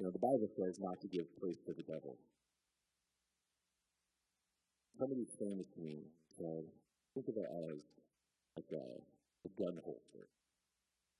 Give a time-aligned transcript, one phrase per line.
[0.00, 2.16] You know, the Bible says not to give place to the devil.
[4.98, 6.64] Somebody explained to me said,
[7.12, 7.84] think of it as
[8.56, 8.96] like a,
[9.44, 10.24] a gun holster.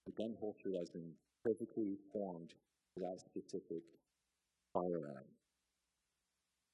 [0.06, 1.12] The gun holster has been
[1.44, 2.54] perfectly formed
[2.94, 3.84] for that specific
[4.72, 5.28] firearm.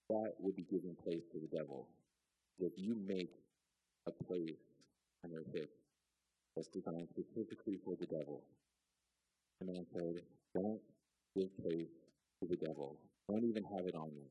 [0.09, 1.89] That would be giving place to the devil.
[2.61, 3.35] If you make
[4.07, 4.63] a place
[5.25, 5.71] on your hip
[6.55, 8.45] that's designed specifically for the devil,
[9.59, 10.23] the man said,
[10.55, 10.81] don't
[11.37, 11.93] give place
[12.41, 12.97] to the devil.
[13.29, 14.27] Don't even have it on you.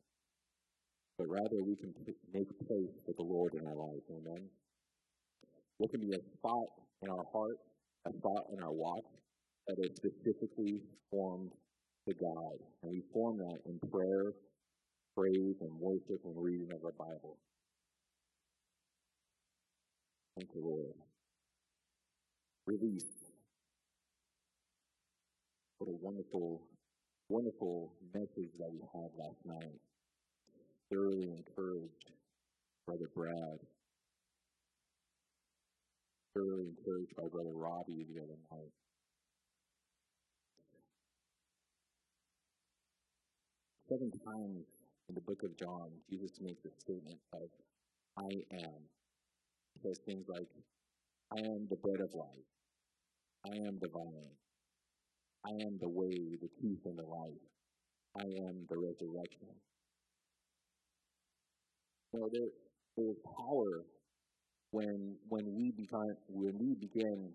[1.18, 1.94] But rather, we can
[2.34, 4.04] make place for the Lord in our lives.
[4.10, 4.50] Amen.
[5.80, 6.68] There can be a spot
[7.04, 7.58] in our heart,
[8.08, 9.06] a spot in our walk
[9.68, 10.82] that is specifically
[11.12, 11.52] formed
[12.08, 12.58] to God.
[12.84, 14.34] And we form that in prayer,
[15.18, 17.38] praise, and worship and reading of our Bible.
[20.38, 20.94] Thank you, Lord.
[22.68, 23.06] Release.
[25.78, 26.62] What a wonderful,
[27.30, 29.80] wonderful message that we had last night.
[30.92, 32.12] Thoroughly encouraged
[32.86, 33.60] Brother Brad
[36.36, 38.72] thoroughly encouraged by Brother Robbie the other night.
[43.88, 44.66] Seven times
[45.08, 47.50] in the book of John, Jesus makes a statement of,
[48.18, 48.82] I am.
[49.74, 50.48] He says things like,
[51.32, 52.50] I am the bread of life.
[53.46, 54.36] I am the vine.
[55.46, 57.42] I am the way, the truth, and the life.
[58.18, 59.50] I am the resurrection.
[62.14, 62.50] You know, there,
[62.98, 63.84] there's power
[64.72, 67.32] when when we begin when we begin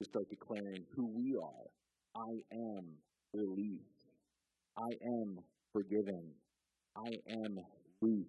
[0.00, 1.66] to start declaring who we are.
[2.16, 2.86] I am
[3.34, 4.06] released.
[4.78, 5.38] I am
[5.72, 6.24] forgiven.
[6.96, 7.58] I am
[8.00, 8.26] free.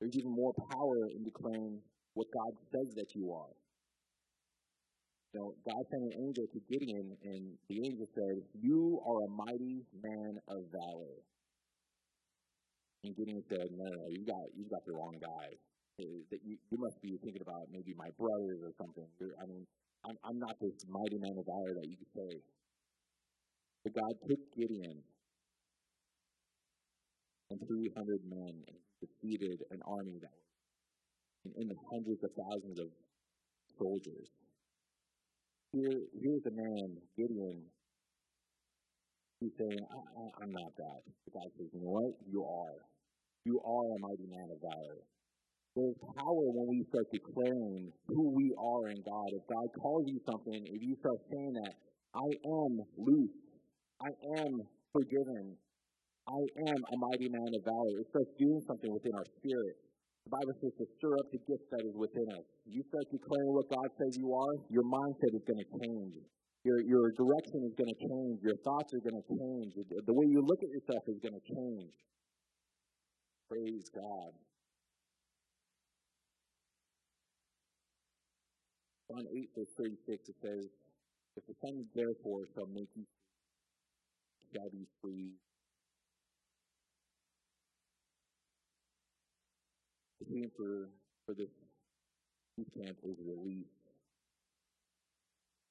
[0.00, 1.80] There's even more power in declaring
[2.14, 3.54] what God says that you are.
[5.32, 9.30] You know, God sent an angel to Gideon, and the angel said, You are a
[9.30, 11.22] mighty man of valor.
[13.04, 15.54] And Gideon said, No, no, you got you got the wrong guy
[16.30, 19.04] that you, you must be thinking about maybe my brothers or something.
[19.20, 19.66] You're, I mean,
[20.04, 22.40] I'm, I'm not this mighty man of valor that you could say.
[23.84, 25.04] But God took Gideon
[27.50, 30.48] and 300 men and defeated an army that was
[31.44, 32.88] in, in the hundreds of thousands of
[33.76, 34.28] soldiers.
[35.72, 37.62] Here, here's a man, Gideon,
[39.40, 41.00] who's saying, I, I, I'm not that.
[41.26, 42.14] The God says, you know what?
[42.26, 42.82] You are.
[43.44, 44.98] You are a mighty man of valor.
[45.76, 49.30] There's power when we start declaring who we are in God.
[49.30, 51.74] If God calls you something, if you start saying that,
[52.18, 53.38] I am loose,
[54.02, 54.10] I
[54.42, 54.58] am
[54.92, 55.54] forgiven,
[56.26, 59.78] I am a mighty man of valor, it starts doing something within our spirit.
[60.30, 62.46] The Bible says to stir up the gift that is within us.
[62.62, 66.22] You start declaring what God says you are, your mindset is going to change.
[66.62, 68.38] Your, your direction is going to change.
[68.38, 69.74] Your thoughts are going to change.
[69.74, 71.90] The way you look at yourself is going to change.
[73.50, 74.30] Praise God.
[79.10, 80.62] John 8, verse 36, it says,
[81.34, 83.02] If the Son therefore shall make you
[84.54, 85.34] shall be free.
[90.30, 90.88] Theme for,
[91.34, 91.50] this
[92.76, 93.66] camp is release.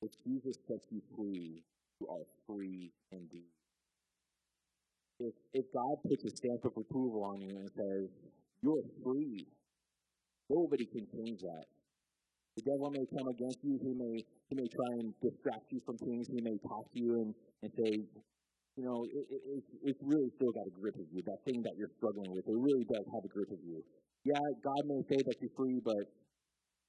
[0.01, 1.63] If Jesus sets you free,
[1.99, 3.51] you are free indeed.
[5.19, 8.09] If, if God puts a stamp of approval on you and says,
[8.61, 9.47] You're free,
[10.49, 11.65] nobody can change that.
[12.55, 13.79] The devil may come against you.
[13.83, 16.27] He may he may try and distract you from things.
[16.27, 18.01] He may talk to you and, and say,
[18.75, 21.21] you know, it, it, it's, it's really still got a grip of you.
[21.27, 23.83] That thing that you're struggling with, it really does have a grip of you.
[24.25, 26.03] Yeah, God may say that you're free, but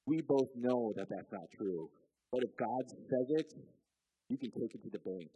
[0.06, 1.88] we both know that that's not true.
[2.32, 3.52] But if God says it,
[4.28, 5.30] you can take it to the bank.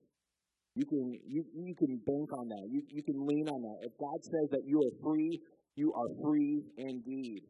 [0.75, 2.67] You can you, you can bank on that.
[2.71, 3.87] You, you can lean on that.
[3.87, 5.41] If God says that you are free,
[5.77, 7.43] you are free indeed.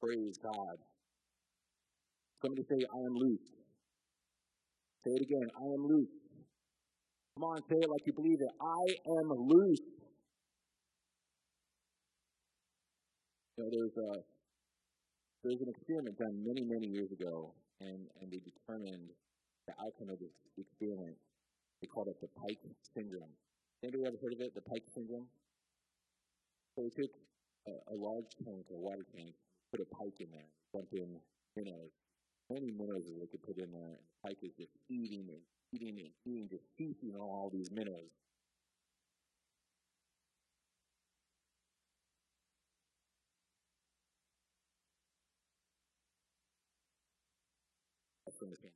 [0.00, 0.76] Praise God.
[2.42, 3.46] Somebody say, I am loose.
[5.06, 6.10] Say it again, I am loose.
[7.34, 8.52] Come on, say it like you believe it.
[8.60, 8.84] I
[9.18, 9.80] am loose.
[13.62, 14.22] Know, there's a
[15.42, 17.50] there's an experiment done many, many years ago,
[17.80, 19.10] and, and they determined
[19.66, 21.18] the outcome of this experiment.
[21.80, 22.62] They called it the Pike
[22.94, 23.34] syndrome.
[23.82, 25.26] Anybody ever heard of it, the Pike syndrome?
[26.76, 27.10] So they took
[27.66, 29.34] a, a large tank, a water tank,
[29.70, 31.18] put a pike in there, dumped in,
[31.64, 31.90] know,
[32.50, 33.98] many minnows that they could put in there.
[33.98, 35.42] And the pike is just eating and
[35.72, 38.21] eating and eating, just feasting on all these minnows.
[48.50, 48.70] Can.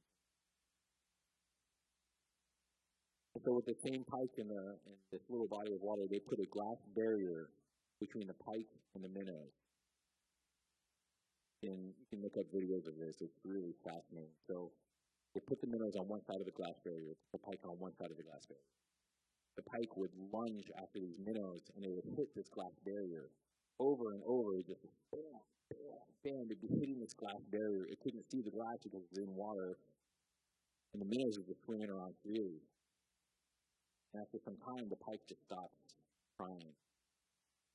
[3.46, 6.40] so with the same pike in the in this little body of water, they put
[6.40, 7.46] a glass barrier
[8.00, 9.54] between the pike and the minnows.
[11.62, 13.22] And you can look up videos of this.
[13.22, 14.34] It's really fascinating.
[14.46, 14.70] So
[15.34, 17.94] they put the minnows on one side of the glass barrier, the pike on one
[17.94, 18.72] side of the glass barrier.
[19.56, 23.30] The pike would lunge after these minnows, and it would hit this glass barrier
[23.78, 24.60] over and over.
[24.60, 25.40] Just bam,
[26.26, 26.50] bam.
[26.50, 27.86] It'd be hitting this glass barrier.
[27.86, 29.78] It couldn't see the glass because it was in water,
[30.92, 32.58] and the minnows were just swimming around freely.
[34.12, 35.78] And after some time, the pike just stopped
[36.40, 36.74] trying.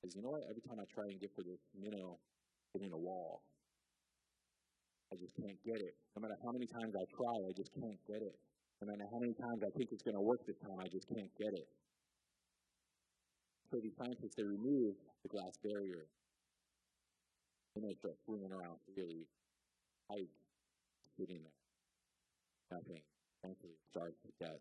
[0.00, 0.44] Because you know what?
[0.50, 2.18] Every time I try and get for this minnow
[2.74, 3.42] hitting a wall,
[5.12, 5.94] I just can't get it.
[6.16, 8.36] No matter how many times I try, I just can't get it.
[8.80, 11.06] No matter how many times I think it's going to work this time, I just
[11.06, 11.68] can't get it.
[13.70, 16.08] So these scientists, they remove the glass barrier.
[17.76, 19.26] And they start swimming around freely.
[20.10, 20.28] Pike
[21.18, 22.78] sitting there.
[22.78, 23.02] Nothing.
[23.42, 24.60] Eventually starves to death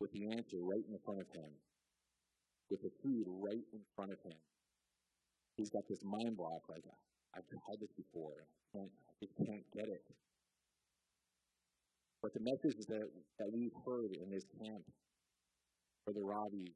[0.00, 1.50] with the answer right in front of him,
[2.70, 4.38] with the food right in front of him.
[5.56, 6.84] He's got this mind block, like,
[7.34, 8.46] I've tried this before.
[8.46, 10.02] I, can't, I just can't get it.
[12.22, 14.82] But the message that, that we've heard in this camp,
[16.04, 16.74] for the Robbie,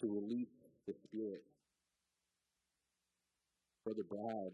[0.00, 0.50] to release
[0.86, 1.42] the Spirit,
[3.84, 4.52] Brother Brad,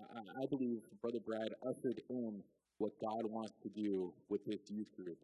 [0.00, 2.42] I, I believe Brother Brad ushered in
[2.78, 5.18] what God wants to do with this youth group.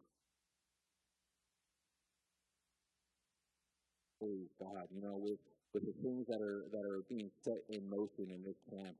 [4.23, 4.87] praise God.
[4.91, 5.39] You know, with
[5.73, 8.95] with the things that are that are being set in motion in this camp,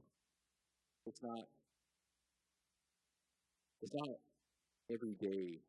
[1.07, 1.47] it's not
[3.81, 4.09] it's not
[4.91, 5.59] every day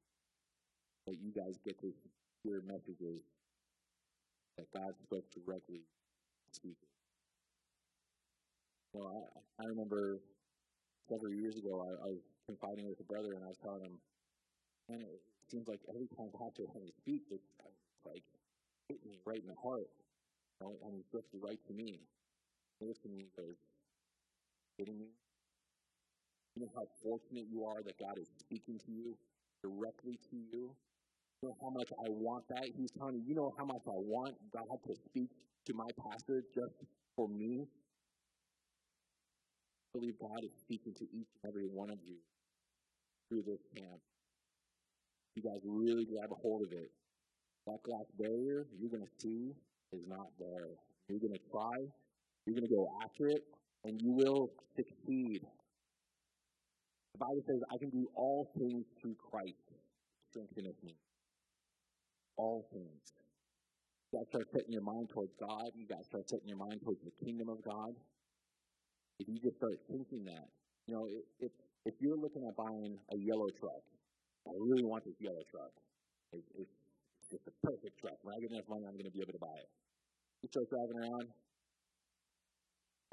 [1.06, 1.92] that you guys get to
[2.44, 3.22] hear messages
[4.58, 5.82] that God spoke directly
[6.52, 6.76] speaking.
[6.76, 6.93] You
[9.00, 9.08] know,
[9.60, 10.18] I, I remember
[11.08, 13.98] several years ago I, I was confiding with a brother and I was telling him,
[14.90, 15.20] and it
[15.50, 17.48] seems like every time Pastor Henry speaks, it's
[18.06, 18.22] like
[18.88, 19.88] hit me right in the heart.
[20.60, 22.00] You know, and he spoke right to me.
[22.80, 23.56] He looked at me and goes,
[24.78, 25.06] kidding me?
[26.56, 29.16] You know how fortunate you are that God is speaking to you
[29.62, 30.70] directly to you?
[31.42, 32.66] You know how much I want that?
[32.76, 35.30] He's telling me, you know how much I want God to speak
[35.66, 36.74] to my pastor just
[37.16, 37.66] for me?
[39.94, 42.16] Believe God is speaking to each and every one of you
[43.28, 44.00] through this camp.
[45.36, 46.90] You guys really grab a hold of it
[47.66, 49.52] that glass barrier you're going to see
[49.92, 50.68] is not there.
[51.08, 51.76] You're going to try,
[52.46, 53.42] you're going to go after it,
[53.84, 55.40] and you will succeed.
[57.12, 59.72] The Bible says, I can do all things through Christ,
[60.30, 60.96] strengtheneth me.
[62.36, 63.00] All things.
[64.12, 65.70] You to start setting your mind towards God.
[65.74, 67.94] You to start setting your mind towards the kingdom of God.
[69.18, 70.46] If you just start thinking that,
[70.86, 71.06] you know,
[71.38, 71.52] if
[71.86, 73.84] if you're looking at buying a yellow truck,
[74.48, 75.72] I really want this yellow truck.
[76.32, 76.76] It, it's
[77.30, 78.18] it's the perfect truck.
[78.22, 79.70] When I get enough money, I'm going to be able to buy it.
[80.42, 81.26] You start driving around.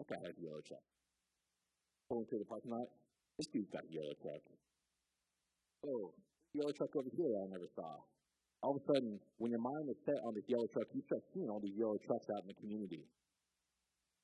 [0.04, 0.84] Okay, I have a yellow truck.
[2.10, 2.90] Pulling through the parking lot.
[3.38, 4.44] This dude's got a yellow truck.
[5.86, 6.14] Oh,
[6.54, 8.02] yellow truck over here I never saw.
[8.62, 11.24] All of a sudden, when your mind is set on this yellow truck, you start
[11.34, 13.02] seeing all these yellow trucks out in the community.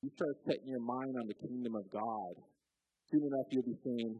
[0.02, 2.34] You start setting your mind on the kingdom of God.
[3.10, 4.14] Soon enough, you'll be saying,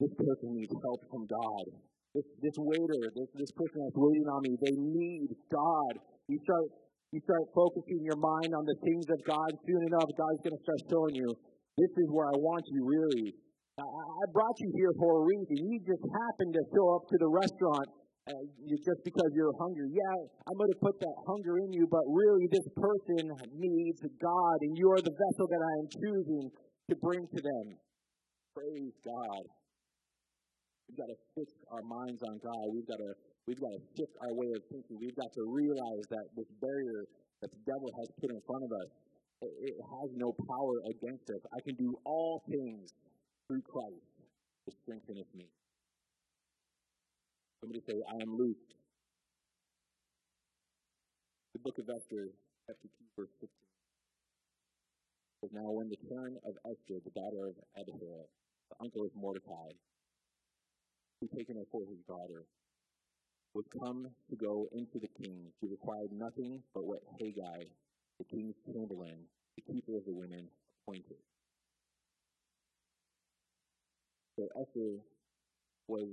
[0.00, 1.66] this person needs help from God
[2.14, 5.92] this, this waiter, this, this person that's waiting on me, they need God.
[6.30, 6.70] You start,
[7.10, 9.50] you start focusing your mind on the things of God.
[9.66, 11.28] Soon enough, God's going to start showing you,
[11.74, 13.34] this is where I want you really.
[13.74, 15.66] I brought you here for a reason.
[15.66, 17.88] You just happened to show up to the restaurant
[18.24, 19.92] uh, just because you're hungry.
[19.92, 20.16] Yeah,
[20.48, 24.72] I'm going to put that hunger in you, but really, this person needs God, and
[24.76, 26.44] you are the vessel that I am choosing
[26.88, 27.66] to bring to them.
[28.56, 29.44] Praise God.
[30.88, 32.64] We've got to fix our minds on God.
[32.72, 33.12] We've got to
[33.44, 34.96] we've got to shift our way of thinking.
[35.00, 37.04] We've got to realize that this barrier
[37.44, 38.88] that the devil has put in front of us,
[39.44, 41.42] it, it has no power against us.
[41.52, 42.88] I can do all things
[43.48, 44.08] through Christ
[44.64, 45.48] to strengtheneth me.
[47.64, 48.76] Somebody say, I am loosed.
[51.54, 52.28] The book of Esther,
[52.66, 53.48] chapter 2, verse 15.
[55.40, 58.28] Says, now when the turn of Esther, the daughter of Abihail,
[58.68, 59.72] the uncle of Mordecai,
[61.22, 62.44] who taken her for his daughter,
[63.54, 65.48] would come to go into the king.
[65.58, 67.64] She required nothing but what Hegai,
[68.18, 69.24] the king's chamberlain,
[69.56, 70.48] the keeper of the women,
[70.84, 71.16] appointed.
[74.36, 75.00] So Esther
[75.88, 76.12] was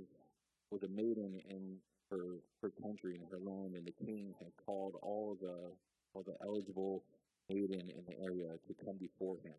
[0.72, 1.78] was a maiden in
[2.10, 5.72] her her country and her land, and the king had called all the
[6.14, 7.04] all the eligible
[7.50, 9.54] maiden in the area to come before him.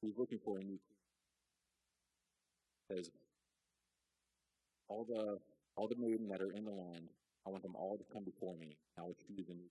[0.00, 0.98] He was looking for a new queen.
[2.98, 3.10] Says
[4.88, 5.38] all the
[5.76, 7.08] all the maiden that are in the land,
[7.46, 8.76] I want them all to come before me.
[8.98, 9.70] I will choose a new.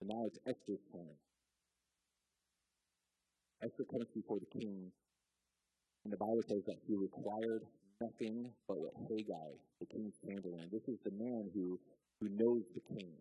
[0.00, 1.08] So now it's Esther's turn.
[3.62, 4.92] Esther comes before the king,
[6.04, 7.62] and the Bible says that he required
[8.00, 10.68] nothing but what Hegai, the king's chamberlain.
[10.72, 11.78] This is the man who,
[12.20, 13.12] who knows the king.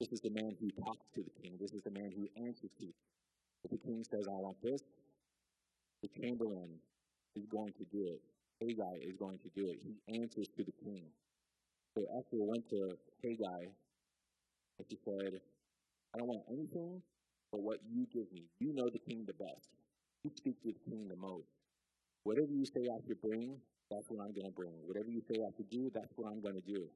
[0.00, 1.56] This is the man who talks to the king.
[1.60, 2.86] This is the man who answers to.
[2.86, 2.92] the
[3.64, 4.82] If the king says, I want this,
[6.02, 6.70] the chamberlain
[7.36, 8.20] is going to do it.
[8.62, 9.78] Hegai is going to do it.
[9.82, 11.04] He answers to the king.
[11.96, 13.70] So Esther went to Hegai
[14.78, 15.40] and she said,
[16.14, 17.02] I don't want anything
[17.52, 18.44] but what you give me.
[18.58, 19.68] You know the king the best.
[20.24, 21.46] You speak to the king the most.
[22.24, 23.58] Whatever you say I should bring,
[23.94, 24.74] that's what I'm going to bring.
[24.86, 26.90] Whatever you say I have to do, that's what I'm going to do.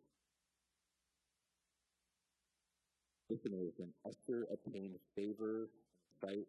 [3.30, 3.92] Listen, listen.
[4.02, 5.68] Esther obtained favor
[6.20, 6.48] sight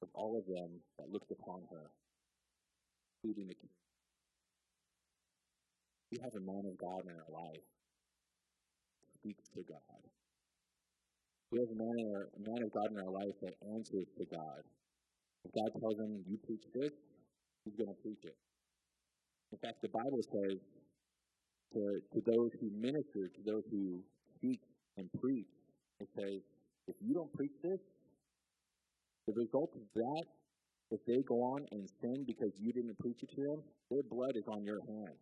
[0.00, 1.90] of all of them that looked upon her,
[3.20, 3.74] including the king.
[6.10, 7.66] We have a man of God in our life.
[9.18, 10.00] Speaks to God.
[11.50, 14.24] We have a man, our, a man of God in our life that answers to
[14.24, 14.64] God.
[15.44, 16.92] If God tells him, you preach this,
[17.64, 18.36] he's going to preach it.
[19.52, 20.58] In fact, the Bible says
[21.74, 24.02] to, to those who minister, to those who
[24.36, 24.60] speak
[24.96, 25.46] and preach,
[26.00, 26.40] it says,
[26.88, 27.80] if you don't preach this,
[29.26, 30.24] the result of that,
[30.90, 34.36] if they go on and sin because you didn't preach it to them, their blood
[34.36, 35.20] is on your hands.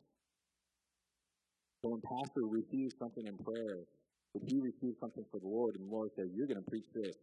[1.83, 3.85] So when pastor receives something in prayer,
[4.35, 6.87] if he receives something for the Lord and the Lord says, You're going to preach
[6.95, 7.15] this,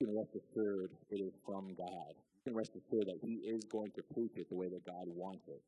[0.00, 2.14] you can rest assured it is from God.
[2.48, 5.44] Can rest assured that he is going to preach it the way that God wants
[5.48, 5.60] it.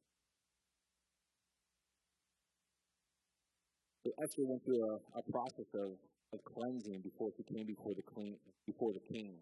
[4.06, 5.92] So Esther went through a, a process of,
[6.32, 9.34] of cleansing before she came before the, clean, before the king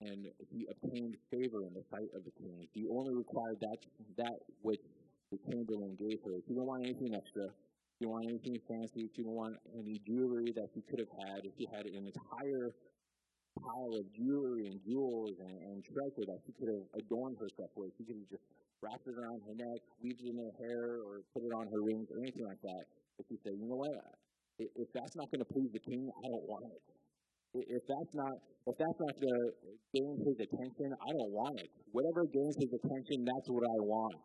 [0.00, 2.66] and he obtained favor in the sight of the king.
[2.72, 3.78] He only required that
[4.16, 4.80] that which
[5.30, 6.40] the chamberlain gave her.
[6.46, 7.48] She didn't want anything extra.
[7.98, 9.08] She didn't want anything fancy.
[9.14, 11.44] She didn't want any jewelry that she could have had.
[11.44, 12.72] If she had an entire
[13.60, 17.92] pile of jewelry and jewels and, and treasure that she could have adorned herself with.
[17.98, 18.46] She could have just
[18.82, 21.80] wrapped it around her neck, weaved it in her hair, or put it on her
[21.82, 22.84] rings, or anything like that.
[23.16, 23.94] But she said, you know what?
[24.58, 26.82] If that's not going to please the king, I don't want it.
[27.54, 28.34] If that's not
[28.66, 29.32] if that's not to
[29.94, 31.68] gain his attention, I don't want it.
[31.92, 34.16] Whatever gains his attention, that's what I want.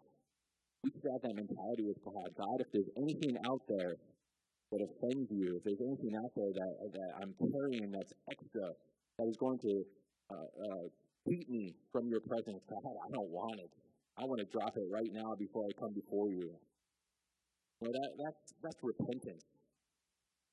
[0.84, 2.30] We should have that mentality with God.
[2.40, 4.00] God, if there's anything out there
[4.72, 8.72] that offends you, if there's anything out there that, that I'm carrying that's extra,
[9.20, 9.84] that is going to
[10.32, 10.86] uh, uh,
[11.28, 13.70] keep me from your presence, God, I don't want it.
[14.16, 16.56] I want to drop it right now before I come before you.
[17.80, 19.44] Well, that, that's, that's repentance.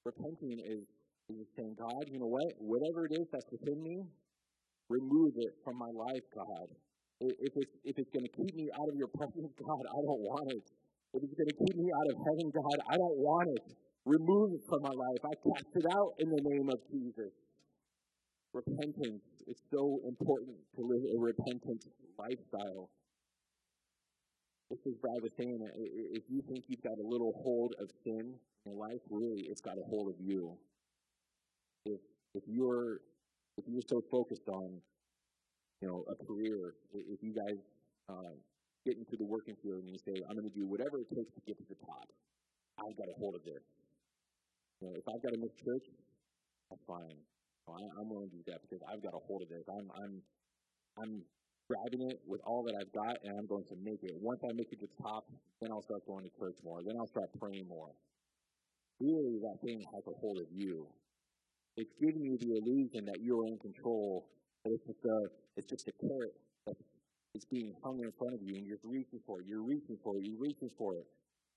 [0.05, 0.87] Repenting is,
[1.31, 2.47] is saying, God, you know what?
[2.59, 4.07] Whatever it is that's within me,
[4.91, 6.67] remove it from my life, God.
[7.23, 10.23] If it's, if it's going to keep me out of your presence, God, I don't
[10.27, 10.67] want it.
[11.15, 13.65] If it's going to keep me out of heaven, God, I don't want it.
[14.05, 15.23] Remove it from my life.
[15.27, 17.35] I cast it out in the name of Jesus.
[18.57, 19.23] Repentance.
[19.47, 21.85] It's so important to live a repentant
[22.19, 22.89] lifestyle.
[24.71, 28.33] This is Brad was saying, if you think you've got a little hold of sin
[28.65, 30.57] in life, really, it's got a hold of you.
[31.85, 32.01] If
[32.35, 33.01] if you're
[33.59, 34.81] if you're so focused on
[35.83, 37.61] you know, a career, if you guys
[38.09, 38.33] uh,
[38.87, 41.33] get into the working field and you say, I'm going to do whatever it takes
[41.35, 42.09] to get to the top,
[42.79, 43.63] I've got a hold of this.
[44.81, 45.85] You know, if I've got to miss church,
[46.71, 47.17] that's fine.
[47.69, 49.65] I, I'm willing to do that because I've got a hold of this.
[49.69, 50.23] I'm, I'm,
[50.99, 51.23] I'm
[51.69, 54.15] grabbing it with all that I've got, and I'm going to make it.
[54.21, 55.27] Once I make it to the top,
[55.61, 56.83] then I'll start going to church more.
[56.83, 57.91] Then I'll start praying more.
[59.01, 60.87] Really, that thing has a hold of you.
[61.77, 64.27] It's giving you the illusion that you're in control
[64.67, 65.19] but it's just a,
[65.57, 66.35] it's just a carrot
[66.67, 69.47] that's being hung in front of you, and you're reaching for it.
[69.47, 70.27] You're reaching for it.
[70.27, 71.07] You're reaching for it.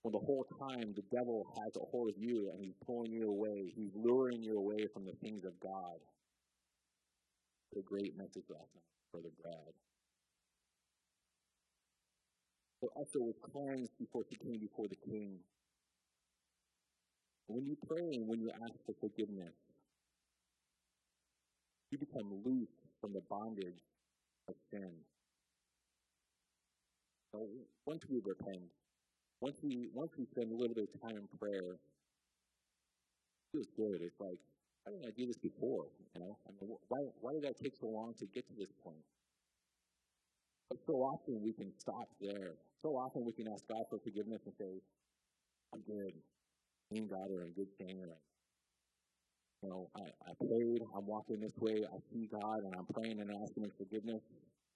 [0.03, 3.27] When the whole time the devil has a hold of you and he's pulling you
[3.29, 5.99] away, he's luring you away from the things of God.
[7.73, 9.73] The great message last night, Brother Brad.
[12.81, 15.39] So Esther was cleansed before she came before the king.
[17.47, 19.53] When you pray and when you ask for forgiveness,
[21.91, 22.69] you become loose
[23.01, 23.83] from the bondage
[24.47, 24.91] of sin.
[27.33, 27.47] So
[27.85, 28.69] once we repent,
[29.41, 31.79] once we once we spend a little bit of time in prayer, it
[33.51, 34.01] feels good.
[34.01, 34.37] It's like,
[34.83, 35.87] why didn't I do this before?
[36.15, 38.71] You know, I mean, why why did that take so long to get to this
[38.83, 39.03] point?
[40.69, 42.53] But so often we can stop there.
[42.81, 44.79] So often we can ask God for forgiveness and say,
[45.73, 46.13] I'm good.
[46.91, 48.09] Me and God are in good standing
[49.61, 53.19] you know, I, I prayed, I'm walking this way, I see God, and I'm praying
[53.19, 54.21] and asking Him forgiveness.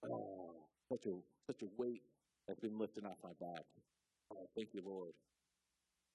[0.06, 0.56] Oh,
[0.92, 1.16] such a
[1.48, 2.02] such a weight
[2.48, 3.64] that's been lifted off my back.
[4.34, 5.14] Oh, thank you, Lord.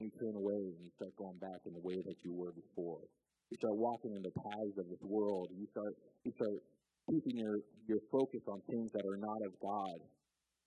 [0.00, 2.52] And you turn away and you start going back in the way that you were
[2.52, 3.02] before.
[3.50, 5.50] You start walking in the paths of this world.
[5.54, 5.94] You start
[6.24, 6.58] you start
[7.10, 7.58] keeping your,
[7.88, 9.98] your focus on things that are not of God.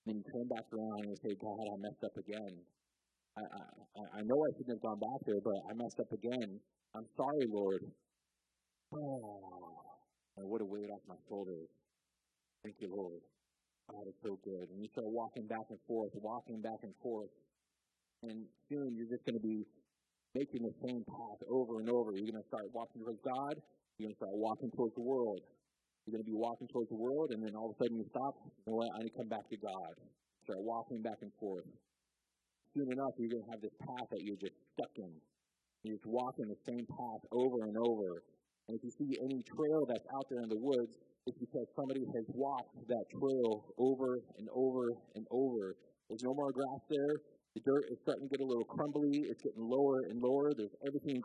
[0.08, 2.58] And you turn back around and say, God, I messed up again.
[3.38, 6.60] I, I, I know I shouldn't have gone back there, but I messed up again.
[6.96, 7.84] I'm sorry, Lord.
[8.94, 9.84] Oh,
[10.38, 11.70] and what a weight off my shoulders.
[12.64, 13.22] Thank you, Lord.
[13.92, 14.72] God is so good.
[14.72, 17.30] And you start walking back and forth, walking back and forth.
[18.24, 19.68] And soon you're just going to be
[20.34, 22.16] making the same path over and over.
[22.16, 23.60] You're going to start walking towards God.
[24.00, 25.44] You're going to start walking towards the world.
[26.06, 28.08] You're going to be walking towards the world, and then all of a sudden you
[28.10, 28.34] stop.
[28.66, 28.90] You know what?
[28.96, 29.94] I need to come back to God.
[30.50, 31.68] Start walking back and forth.
[32.74, 35.14] Soon enough, you're going to have this path that you're just stuck in.
[35.84, 38.24] You're just walking the same path over and over.
[38.66, 40.98] And if you see any trail that's out there in the woods,
[41.28, 45.76] it's because somebody has walked that trail over and over and over.
[46.10, 47.16] There's no more grass there.
[47.56, 49.28] The dirt is starting to get a little crumbly.
[49.30, 50.52] It's getting lower and lower.
[50.56, 51.22] There's everything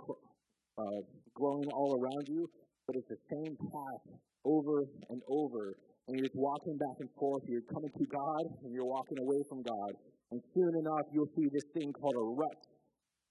[0.79, 1.00] uh,
[1.35, 2.50] growing all around you,
[2.87, 4.05] but it's the same path
[4.45, 5.76] over and over.
[6.09, 7.43] And you're just walking back and forth.
[7.49, 9.93] You're coming to God and you're walking away from God.
[10.31, 12.59] And soon enough, you'll see this thing called a rut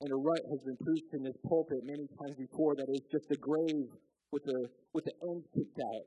[0.02, 3.32] and a rut has been preached in this pulpit many times before that it's just
[3.32, 3.88] a grave
[4.32, 6.06] with the with the end kicked out.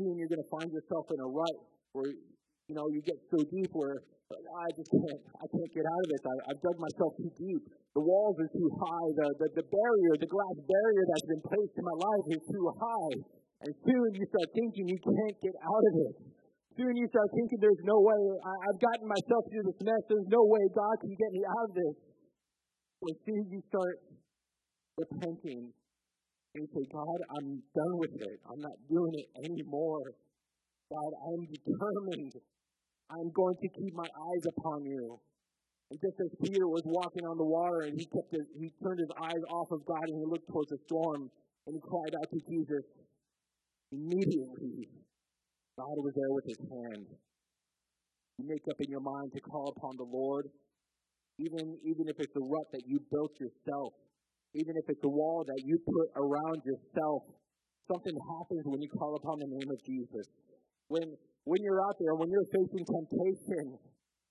[0.00, 1.56] Soon you're going to find yourself in a rut
[1.92, 4.00] where you know you get so deep where
[4.32, 6.22] I just can't I can't get out of this.
[6.24, 7.62] I, I've dug myself too deep.
[7.92, 9.08] The walls are too high.
[9.20, 12.64] The, the the barrier, the glass barrier that's been placed in my life is too
[12.80, 13.14] high.
[13.68, 16.14] And soon you start thinking you can't get out of it.
[16.80, 20.02] Soon you start thinking there's no way I, I've gotten myself through this mess.
[20.08, 21.96] There's no way God can get me out of this
[23.02, 23.98] as soon you start
[24.94, 25.74] repenting
[26.54, 28.40] and say, God, I'm done with it.
[28.50, 30.14] I'm not doing it anymore.
[30.90, 32.32] God, I'm determined.
[33.10, 35.18] I'm going to keep my eyes upon you.
[35.90, 39.00] And just as Peter was walking on the water and he kept his, he turned
[39.00, 41.30] his eyes off of God and he looked towards the storm
[41.66, 42.84] and he cried out to Jesus,
[43.92, 44.88] immediately
[45.76, 47.06] God was there with his hand.
[48.38, 50.48] You make up in your mind to call upon the Lord
[51.38, 53.94] even, even if it's a rut that you built yourself,
[54.54, 57.24] even if it's a wall that you put around yourself,
[57.88, 60.28] something happens when you call upon the name of Jesus.
[60.88, 61.08] When,
[61.44, 63.80] when you're out there, when you're facing temptation,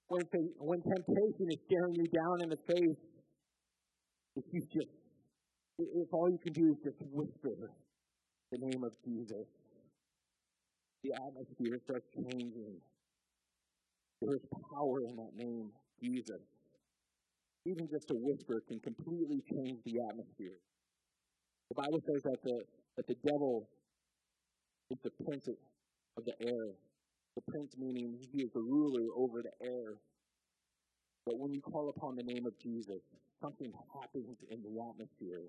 [0.07, 0.21] when,
[0.61, 3.01] when temptation is staring you down in the face,
[4.37, 4.93] if you just,
[5.79, 7.73] if all you can do is just whisper
[8.51, 9.47] the name of Jesus,
[11.03, 12.77] the atmosphere starts changing.
[14.21, 16.45] There's power in that name, Jesus
[17.65, 20.57] even just a whisper can completely change the atmosphere.
[21.69, 22.63] The Bible says that the,
[22.97, 23.69] that the devil
[24.89, 26.73] is the prince of the air.
[27.35, 29.95] The prince meaning he is the ruler over the air.
[31.25, 33.01] But when you call upon the name of Jesus,
[33.41, 35.45] something happens in the atmosphere.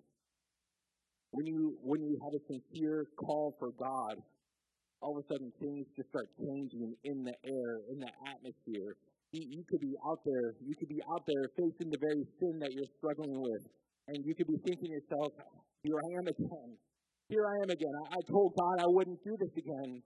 [1.32, 4.16] When you when you have a sincere call for God,
[5.00, 8.96] all of a sudden things just start changing in the air, in the atmosphere
[9.32, 12.72] you, could be out there, you could be out there facing the very sin that
[12.72, 13.64] you're struggling with.
[14.08, 15.32] And you could be thinking to yourself,
[15.82, 16.76] here I am again.
[17.28, 17.94] Here I am again.
[17.96, 20.02] I, I told God I wouldn't do this again.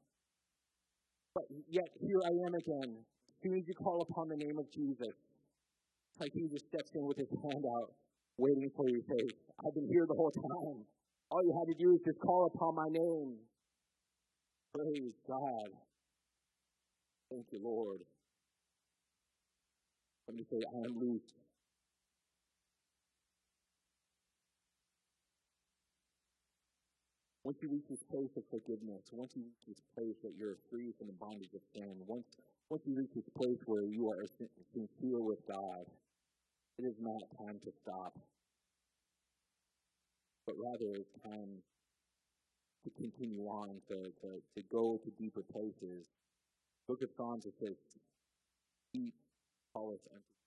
[1.35, 3.03] But yet here I am again.
[3.03, 6.91] As soon as you call upon the name of Jesus, it's like he just steps
[6.95, 7.93] in with his hand out,
[8.39, 9.23] waiting for you to say,
[9.61, 10.87] I've been here the whole time.
[11.31, 13.37] All you had to do is just call upon my name.
[14.73, 15.69] Praise God.
[17.31, 18.01] Thank you, Lord.
[20.29, 21.23] Let me say, I am loose.
[27.45, 30.93] Once you reach this place of forgiveness, once you reach this place that you're free
[30.99, 32.27] from the bondage of sin, once,
[32.71, 34.27] once you reach this place where you are
[34.75, 35.87] sincere with God,
[36.79, 38.19] it is not time to stop,
[40.45, 41.63] but rather it's time
[42.83, 46.07] to continue on, to, to, to go to deeper places.
[46.89, 47.77] Book of Psalms, it says,
[48.93, 49.15] keep
[49.77, 50.41] call us empty.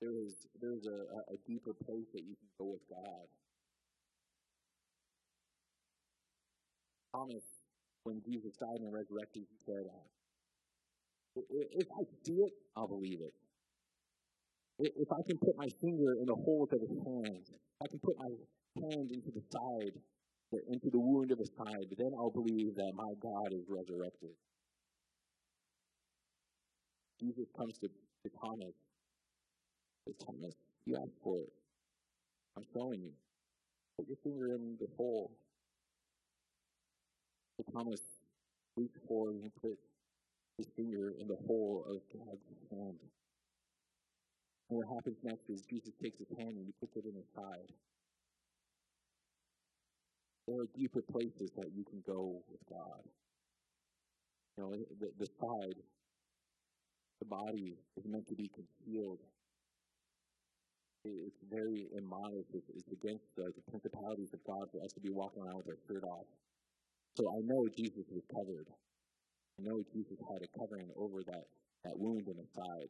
[0.00, 3.24] There is there's a, a deeper place that you can go with God.
[7.16, 7.44] Thomas,
[8.04, 9.88] when Jesus died and resurrected, he said,
[11.48, 13.34] "If I see it, I'll believe it.
[14.80, 18.16] If I can put my finger in the hole of his hands, I can put
[18.16, 18.32] my
[18.80, 19.96] hand into the side,
[20.72, 24.36] into the wound of his side, then I'll believe that my God is resurrected."
[27.20, 28.74] Jesus comes to, to Thomas.
[30.06, 30.54] Says, Thomas,
[30.86, 31.52] you asked for it.
[32.56, 33.12] I'm showing you.
[33.98, 35.30] Put your finger in the hole.
[37.56, 38.00] So Thomas
[38.76, 39.76] reached forward and put
[40.56, 42.96] his finger in the hole of God's hand.
[44.70, 47.28] And what happens next is Jesus takes his hand and he puts it in his
[47.34, 47.68] side.
[50.46, 53.02] There are deeper places that you can go with God.
[54.56, 55.76] You know, the, the side,
[57.20, 59.20] the body is meant to be concealed.
[61.04, 62.48] It's very immodest.
[62.52, 65.68] It's, it's against the, the principalities of God for us to be walking around with
[65.68, 66.26] our shirt off.
[67.16, 68.68] So I know Jesus was covered.
[69.58, 71.44] I know Jesus had a covering over that,
[71.84, 72.88] that wound in the side.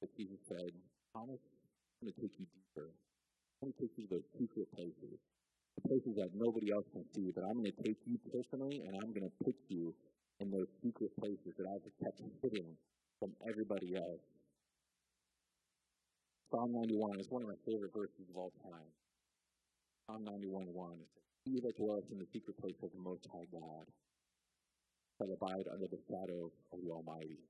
[0.00, 0.70] But Jesus said,
[1.14, 1.38] Thomas,
[2.02, 2.90] I'm going to take you deeper.
[3.62, 5.22] I'm going to take you to those secret places,
[5.78, 7.30] the places that nobody else can see.
[7.30, 9.94] But I'm going to take you personally, and I'm going to put you
[10.40, 12.76] in those secret places that I've kept hidden
[13.18, 14.24] from everybody else.
[16.50, 18.90] Psalm 91 is one of my favorite verses of all time.
[20.06, 23.48] Psalm 91 1 says, He that dwelleth in the secret place of the Most High
[23.52, 23.86] God
[25.16, 27.40] shall abide under the shadow of the Almighty.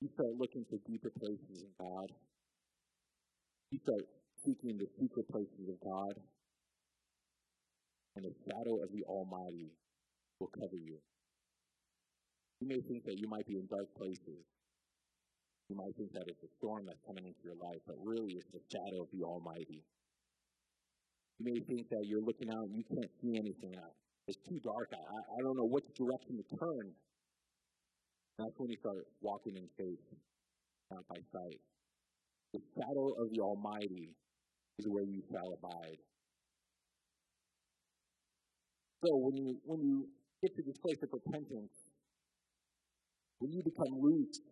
[0.00, 2.10] You start looking for deeper places in God.
[3.70, 4.04] You start
[4.44, 6.18] seeking the secret places of God,
[8.16, 9.70] and the shadow of the Almighty
[10.42, 10.98] will cover you.
[12.60, 14.42] You may think that you might be in dark places.
[15.68, 18.50] You might think that it's a storm that's coming into your life, but really it's
[18.50, 19.84] the shadow of the Almighty.
[21.38, 23.94] You may think that you're looking out and you can't see anything out.
[24.26, 24.92] It's too dark.
[24.92, 26.92] I, I don't know which direction to turn.
[28.38, 30.00] That's when you start walking in faith,
[30.90, 31.60] not by sight.
[32.54, 34.10] The shadow of the Almighty
[34.78, 35.98] is where you shall abide.
[39.04, 40.08] So when you when you
[40.42, 41.70] get to this place of repentance,
[43.38, 44.42] when you become loose,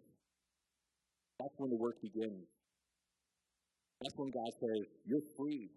[1.38, 2.46] that's when the work begins.
[4.00, 5.68] That's when God says, You're free.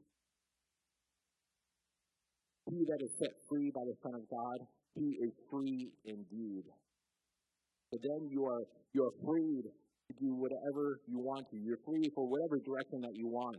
[2.69, 6.63] He that is set free by the Son of God, he is free indeed.
[7.91, 11.57] But then you are you are freed to do whatever you want to.
[11.57, 13.57] You're free for whatever direction that you want.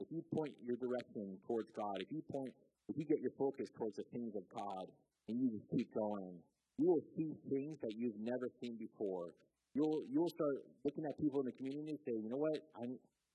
[0.00, 2.52] If you point your direction towards God, if you point
[2.96, 4.86] you get your focus towards the things of God
[5.28, 6.38] and you just keep going,
[6.78, 9.34] you will see things that you've never seen before.
[9.74, 12.84] You'll you'll start looking at people in the community and say, you know what, I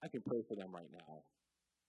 [0.03, 1.23] I can pray for them right now.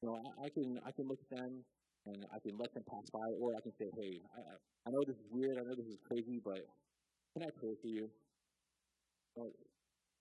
[0.01, 1.65] You know, I, I can I can look at them
[2.07, 4.41] and I can let them pass by, or I can say, hey, I,
[4.87, 6.61] I know this is weird, I know this is crazy, but
[7.35, 8.09] can I pray for you?
[9.37, 9.53] So,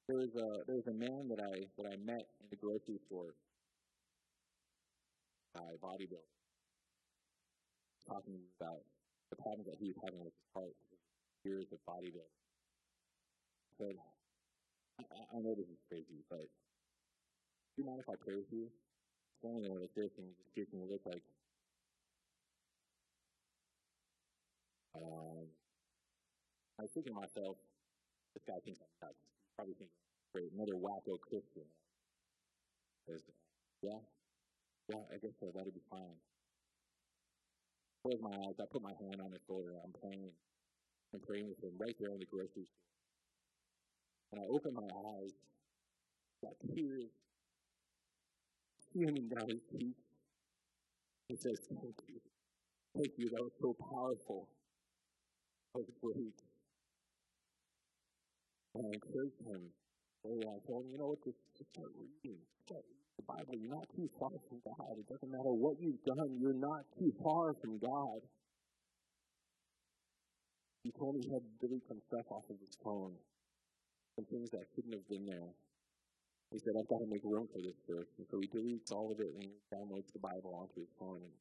[0.08, 3.00] there was a there was a man that I that I met in the grocery
[3.08, 3.36] store.
[5.56, 6.37] Uh, Guy, bodybuilder,
[8.08, 8.82] talking about
[9.30, 10.76] the problems that he was having with his heart,
[11.44, 12.40] years of bodybuilding.
[13.78, 14.00] Said,
[14.98, 15.04] I,
[15.36, 18.72] I know this is crazy, but do you mind if I pray with you?
[19.44, 21.22] Standing there like this, and just gives me look like,
[24.98, 25.46] Um,
[26.80, 27.58] I was thinking to myself,
[28.34, 29.22] this guy thinks I'm nuts.
[29.22, 30.02] He's probably thinking,
[30.34, 31.70] great, another wacko Christian.
[33.82, 34.02] Yeah,
[34.90, 35.54] yeah, I guess so.
[35.54, 36.18] That'll be fine.
[38.08, 38.56] Close my eyes.
[38.62, 39.74] I put my hand on his shoulder.
[39.84, 40.32] I'm praying.
[41.14, 42.88] I'm praying with him right there in the grocery store.
[44.32, 45.32] And I open my eyes,
[46.44, 47.12] got tears
[48.90, 50.02] streaming down his cheeks.
[51.30, 52.22] He says, Thank you.
[52.96, 53.30] Thank you.
[53.30, 54.48] That was so powerful
[55.74, 56.40] That was great.
[58.76, 59.62] And I encouraged him.
[60.26, 62.40] Oh, so I told him, you know what, just, just start reading.
[62.66, 63.58] Start reading the Bible.
[63.58, 64.94] You're not too far from God.
[64.98, 68.22] It doesn't matter what you've done, you're not too far from God.
[70.86, 73.12] He told me he had to delete some stuff off of his phone,
[74.16, 75.52] some things that shouldn't have been there.
[76.52, 78.08] He said, I've got to make room for this verse.
[78.18, 81.20] And so he deletes all of it and downloads the Bible onto his phone.
[81.20, 81.36] And,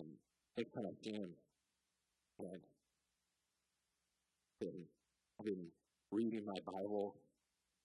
[0.00, 0.08] and
[0.56, 1.36] next time I see him,
[4.60, 4.88] been,
[5.44, 5.68] been
[6.10, 7.16] reading my Bible.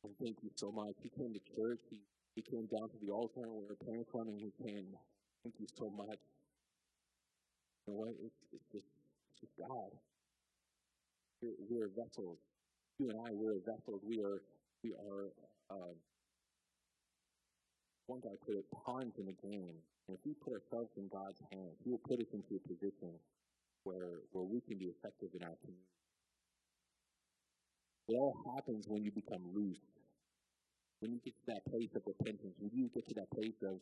[0.04, 0.96] And thank you so much.
[1.04, 1.84] He came to church.
[1.90, 2.00] He,
[2.36, 4.88] he came down to the altar and we were praying for him, and he came.
[5.44, 6.20] Thank you so much.
[7.88, 8.14] You know what?
[8.24, 8.88] It's, it's just
[9.32, 9.92] it's just God.
[11.42, 12.40] We're, we're vessels.
[13.00, 14.02] You and I, we're vessels.
[14.04, 14.42] We are
[14.84, 15.32] we are
[15.72, 15.94] uh,
[18.08, 19.76] one guy put it pawns in the game.
[20.08, 23.20] And if we put ourselves in God's hands, He will put us into a position
[23.84, 25.88] where where we can be effective in our community.
[28.10, 29.95] It all happens when you become loose.
[31.06, 33.78] When you get to that place of repentance, when you get to that place of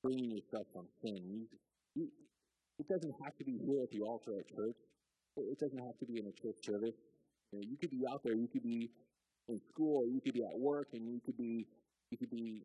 [0.00, 1.20] freeing yourself from sin.
[1.20, 1.44] You,
[1.94, 2.08] you,
[2.78, 4.80] it doesn't have to be here at the altar at church.
[5.36, 6.96] It doesn't have to be in a church service.
[7.52, 8.32] You, know, you could be out there.
[8.32, 8.88] You could be
[9.48, 10.08] in school.
[10.08, 11.66] You could be at work, and you could be
[12.10, 12.64] you could be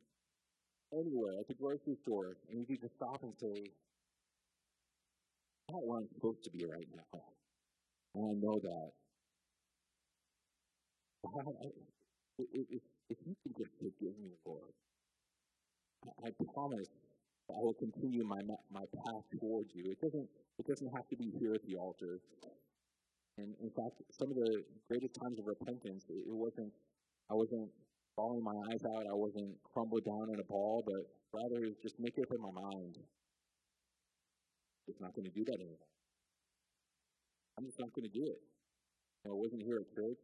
[0.93, 3.72] anywhere at the grocery store, and you could just stop and say,
[5.67, 7.24] "I'm not where I'm supposed to be right now."
[8.15, 8.91] And I know that.
[12.39, 14.73] if, if you can just forgive me, Lord,
[16.23, 16.88] I, I promise
[17.50, 19.91] I will continue my my path towards you.
[19.91, 20.28] It doesn't
[20.60, 22.19] it doesn't have to be here at the altar.
[23.38, 26.73] And in fact, some of the greatest times of repentance, it, it wasn't
[27.30, 27.69] I wasn't
[28.15, 32.17] bawling my eyes out, I wasn't crumbled down in a ball, but rather just make
[32.17, 32.97] it up in my mind.
[34.88, 35.88] It's not going to do that anymore.
[37.58, 38.39] I'm just not going to do it.
[39.23, 40.19] You know, I wasn't here at church.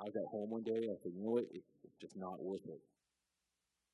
[0.00, 0.88] I was at home one day.
[0.90, 1.44] I said, you know what?
[1.52, 1.66] It's,
[1.98, 2.80] just not worth it.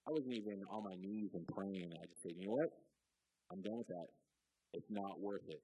[0.09, 1.93] I wasn't even on my knees and praying.
[1.95, 2.73] I just said, you know what?
[3.53, 4.09] I'm done with that.
[4.75, 5.63] It's not worth it.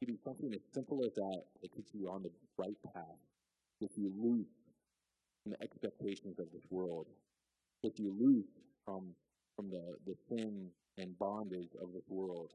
[0.00, 3.22] It be something as simple as that that keeps you on the right path.
[3.80, 4.50] If you loose
[5.44, 7.06] from the expectations of this world,
[7.84, 8.50] if you loose
[8.84, 9.14] from
[9.58, 12.52] from the, the sin and bondage of this world.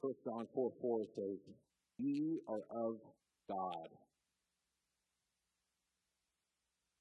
[0.00, 1.38] First John 4 4 says,
[1.98, 2.96] Ye are of
[3.48, 3.88] God.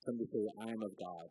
[0.06, 1.30] Somebody say, I am of God.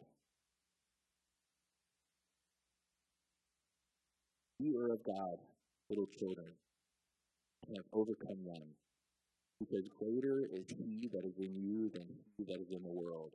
[4.59, 5.39] You are of God,
[5.91, 6.53] little children,
[7.69, 8.69] and have overcome them,
[9.61, 13.33] because greater is He that is in you than He that is in the world.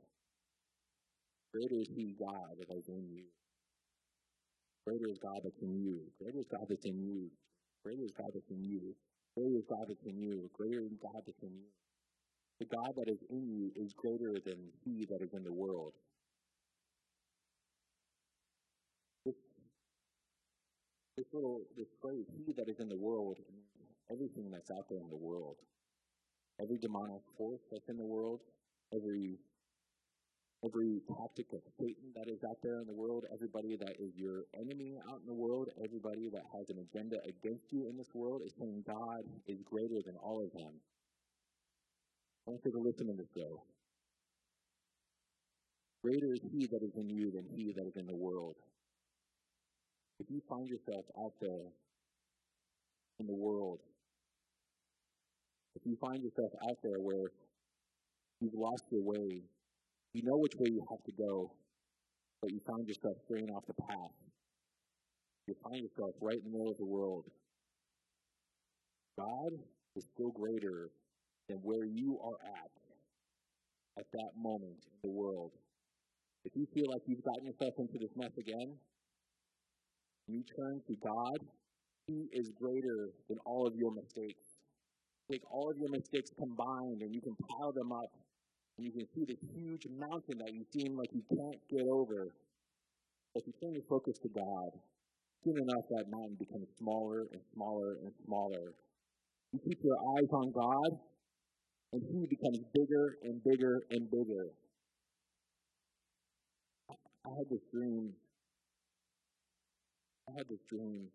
[1.52, 3.24] Greater is He, God, that is in you.
[4.86, 6.00] Greater is God that's in you.
[6.20, 7.30] Greater is God that's in you.
[7.84, 8.94] Greater is God that's in you.
[9.36, 10.50] Greater is God that's in you.
[10.56, 11.83] Greater is God that's in you.
[12.60, 15.92] The God that is in you is greater than he that is in the world.
[19.26, 19.34] This,
[21.16, 23.38] this little this phrase, he that is in the world,
[24.10, 25.56] everything that's out there in the world.
[26.60, 28.40] Every demonic force that's in the world,
[28.94, 29.38] every
[30.64, 34.44] every tactic of Satan that is out there in the world, everybody that is your
[34.58, 38.42] enemy out in the world, everybody that has an agenda against you in this world
[38.46, 40.72] is saying God is greater than all of them.
[42.46, 43.62] I want you to listen to this though.
[46.02, 48.56] Greater is he that is in you than he that is in the world.
[50.20, 51.72] If you find yourself out there
[53.18, 53.80] in the world,
[55.76, 57.32] if you find yourself out there where
[58.40, 59.42] you've lost your way,
[60.12, 61.50] you know which way you have to go,
[62.42, 64.12] but you find yourself straying off the path.
[65.46, 67.24] You find yourself right in the middle of the world.
[69.18, 69.52] God
[69.96, 70.90] is still greater
[71.48, 72.70] than where you are at
[73.98, 75.52] at that moment in the world.
[76.44, 78.74] If you feel like you've gotten yourself into this mess again,
[80.26, 81.38] you turn to God.
[82.06, 84.44] He is greater than all of your mistakes.
[85.30, 88.12] Take all of your mistakes combined and you can pile them up
[88.76, 92.28] and you can see this huge mountain that you seem like you can't get over.
[93.32, 94.70] But if you turn your focus to God,
[95.44, 98.72] soon enough that mountain becomes smaller and smaller and smaller.
[99.52, 100.98] You keep your eyes on God,
[101.94, 104.50] and He becomes bigger and bigger and bigger.
[106.90, 108.10] I had this dream.
[110.28, 111.06] I had this dream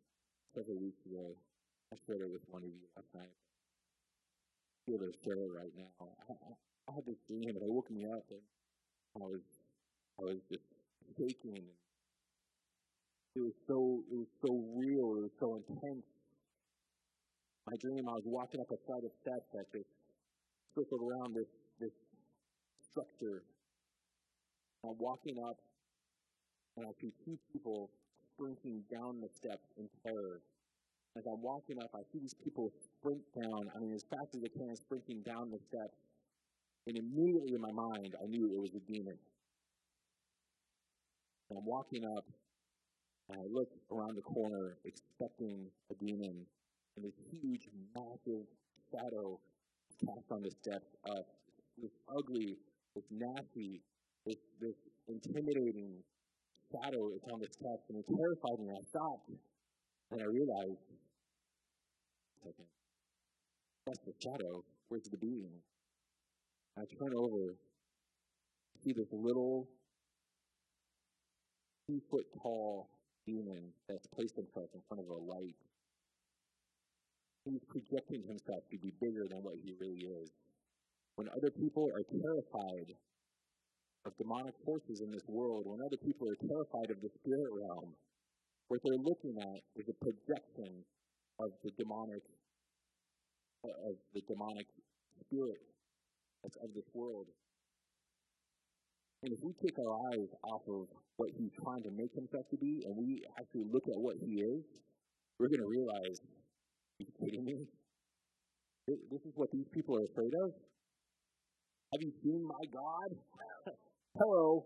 [0.55, 1.35] several weeks ago.
[1.91, 3.27] I shared it with one of you last night.
[3.27, 6.07] I feel share it right now.
[6.29, 6.33] I,
[6.87, 8.41] I, had this dream and it woke me up and
[9.21, 9.45] I was
[10.19, 10.65] I was just
[11.17, 11.69] shaking and
[13.35, 16.05] it was so it was so real, it was so intense.
[17.67, 19.85] My dream I was walking up a flight of steps that just
[20.75, 21.93] circled around this this
[22.82, 23.43] structure.
[24.84, 25.58] I'm walking up
[26.77, 27.89] and I see two people
[28.34, 30.41] sprinting down the steps in terror.
[31.17, 34.41] As I'm walking up, I see these people sprint down, I mean, as fast as
[34.41, 35.97] they can, sprinting down the steps.
[36.88, 39.17] And immediately in my mind, I knew it was a demon.
[41.49, 42.25] And I'm walking up,
[43.29, 46.45] and I look around the corner expecting a demon,
[46.95, 48.45] and this huge, massive
[48.91, 49.39] shadow
[50.05, 51.25] cast on the steps up.
[51.77, 52.57] This ugly,
[52.95, 53.81] this nasty,
[54.25, 54.75] this, this
[55.07, 56.03] intimidating
[56.71, 58.71] shadow is on the steps, and it terrified me.
[58.71, 59.29] I stopped,
[60.12, 60.83] and I realized,
[62.43, 62.67] second,
[63.85, 64.63] that's the shadow.
[64.89, 65.51] Where's the being?
[66.77, 67.55] I turn over,
[68.83, 69.67] see this little
[71.88, 72.89] two foot tall
[73.25, 75.55] demon that's placed himself in front of a light.
[77.45, 80.30] He's projecting himself to be bigger than what he really is.
[81.15, 82.95] When other people are terrified
[84.06, 87.95] of demonic forces in this world, when other people are terrified of the spirit realm,
[88.67, 90.86] what they're looking at is a projection
[91.39, 92.21] of the demonic
[93.65, 94.67] of the demonic
[95.25, 95.60] spirit
[96.45, 97.28] of this world.
[99.23, 102.58] And if we take our eyes off of what he's trying to make himself to
[102.58, 104.63] be, and we actually look at what he is,
[105.39, 106.21] we're going to realize,
[106.99, 107.57] are you kidding me?
[108.88, 110.51] This is what these people are afraid of?
[111.93, 113.09] Have you seen my God?
[114.19, 114.65] Hello.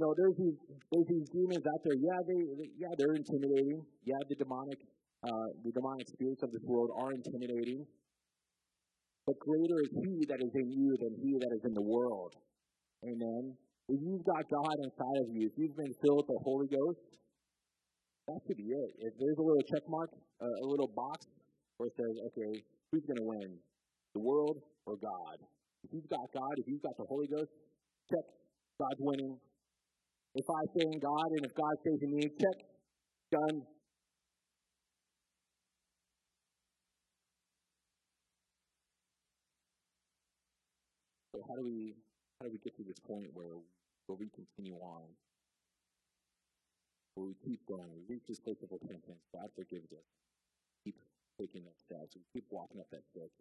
[0.00, 0.58] So there's these
[0.90, 1.94] there's these demons out there.
[1.94, 3.86] Yeah, they, they yeah they're intimidating.
[4.02, 4.80] Yeah, the demonic
[5.22, 7.86] uh, the demonic spirits of this world are intimidating.
[9.26, 12.34] But greater is He that is in you than He that is in the world.
[13.06, 13.54] Amen.
[13.88, 17.21] If you've got God inside of you, if you've been filled with the Holy Ghost,
[18.28, 18.90] that should be it.
[19.00, 21.26] If there's a little check mark, uh, a little box
[21.76, 23.58] where it says, okay, who's going to win?
[24.14, 25.38] The world or God?
[25.84, 27.50] If you've got God, if you've got the Holy Ghost,
[28.10, 28.26] check,
[28.78, 29.38] God's winning.
[30.34, 32.58] If I stay in God and if God stays in me, check,
[33.30, 33.62] done.
[41.34, 41.94] So how do we
[42.38, 43.56] how do we get to this point where
[44.06, 45.04] where we continue on?
[47.32, 50.04] We keep going, we reach this place of repentance, God forgives us.
[50.84, 51.00] Keep
[51.40, 53.32] taking that steps, we keep walking up that step,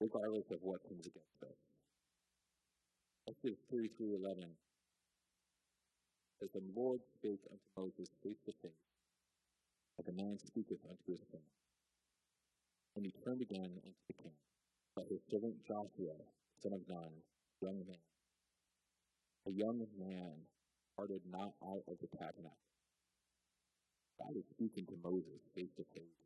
[0.00, 1.60] regardless of what comes against us.
[3.28, 4.48] Exodus 3 through 11
[6.40, 8.88] As the Lord spake unto Moses face to face,
[10.00, 11.44] as a man speaketh unto his son.
[12.96, 14.38] And he turned again unto the king,
[14.96, 16.16] but his servant Joshua,
[16.56, 17.12] son of Nun,
[17.60, 18.00] young man.
[19.44, 20.48] A young man
[20.96, 22.64] parted not out of the tabernacle.
[24.20, 26.16] God is speaking to Moses face to face.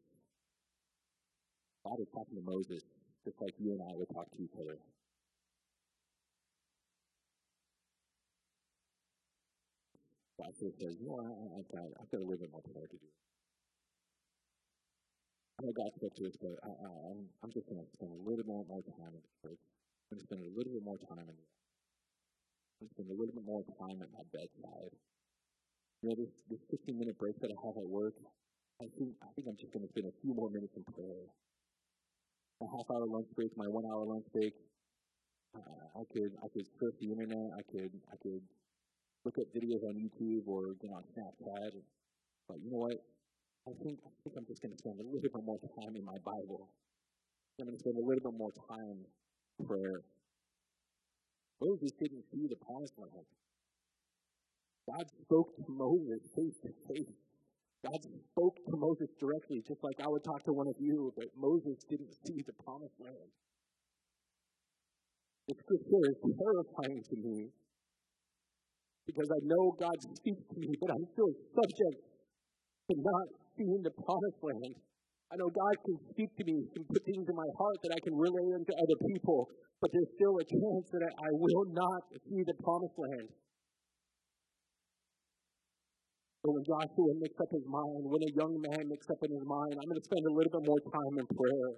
[1.84, 2.82] God is talking to Moses
[3.24, 4.76] just like you and I would talk to each other.
[10.38, 12.96] God says, you know, I, I've, got, I've got a little bit more prayer to
[12.96, 13.10] do.
[15.58, 18.12] I know God spoke to us, but I, I, I'm, I'm just going to spend
[18.14, 19.58] a little bit more time in the church.
[20.12, 21.46] I'm going to spend a little bit more time in the
[22.78, 24.94] I'm going to spend a little bit more time at my bedside.
[26.02, 28.14] You know, this, this 15 minute break that I have at work,
[28.80, 31.26] I think, I think I'm just going to spend a few more minutes in prayer.
[32.62, 34.54] My half hour lunch break, my one hour lunch break,
[35.54, 38.42] uh, I could I could surf the internet, I could I could
[39.24, 41.74] look at videos on YouTube or get on Snapchat.
[42.48, 42.98] But you know what?
[43.66, 46.04] I think I think I'm just going to spend a little bit more time in
[46.04, 46.70] my Bible.
[47.58, 49.02] I'm going to spend a little bit more time
[49.66, 50.02] prayer.
[51.60, 53.26] Moses didn't see the promised land.
[54.88, 57.12] God spoke to Moses face to face.
[57.84, 61.28] God spoke to Moses directly, just like I would talk to one of you, but
[61.36, 63.28] Moses didn't see the promised land.
[65.44, 67.38] The scripture is terrifying to me
[69.04, 72.00] because I know God speaks to me, but I'm still subject
[72.88, 74.76] to not seeing the promised land.
[75.28, 78.00] I know God can speak to me, and put things in my heart that I
[78.00, 79.48] can relay into other people,
[79.80, 83.28] but there's still a chance that I will not see the promised land.
[86.42, 89.42] But when Joshua makes up his mind, when a young man makes up in his
[89.42, 91.70] mind, I'm going to spend a little bit more time in prayer.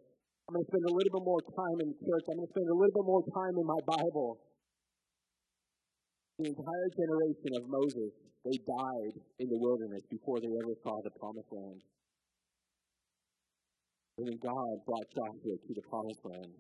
[0.44, 2.24] I'm going to spend a little bit more time in church.
[2.28, 4.30] I'm going to spend a little bit more time in my Bible.
[6.42, 8.12] The entire generation of Moses,
[8.44, 11.80] they died in the wilderness before they ever saw the promised land.
[14.20, 16.52] And then God brought Joshua to the promised land.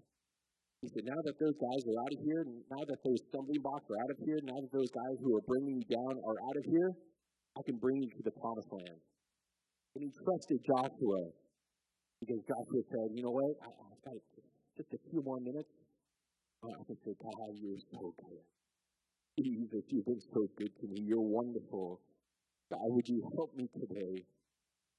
[0.80, 2.40] He said, now that those guys are out of here,
[2.72, 5.44] now that those stumbling blocks are out of here, now that those guys who are
[5.44, 6.88] bringing you down are out of here,
[7.58, 9.00] I can bring you to the promised land.
[9.94, 11.34] And he trusted Joshua
[12.20, 14.18] because Joshua said, you know what, I, have got
[14.76, 15.72] just a few more minutes.
[16.62, 18.44] I can say, God, you're so good.
[19.40, 21.00] Jesus, you've been so good to me.
[21.00, 22.00] You're wonderful.
[22.70, 24.24] God, would you help me today?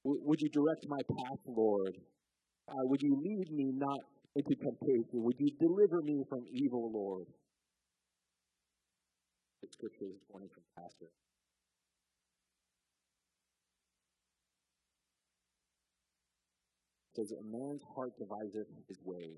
[0.04, 1.96] would you direct my path, Lord?
[2.68, 4.00] Uh, would you lead me not
[4.34, 5.22] into temptation?
[5.22, 7.26] Would you deliver me from evil, Lord?
[9.62, 11.06] The scripture this morning from Pastor.
[17.16, 19.30] Says, A man's heart deviseth his way,